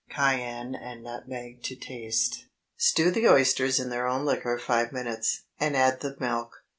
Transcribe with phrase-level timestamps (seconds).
[0.09, 2.45] Cayenne and nutmeg to taste.
[2.75, 6.63] Stew the oysters in their own liquor five minutes, and add the milk.